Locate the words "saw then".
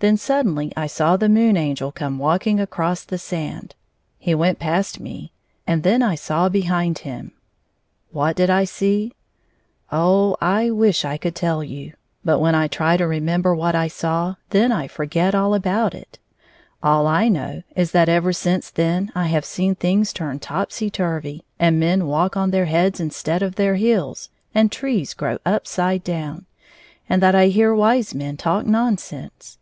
13.88-14.70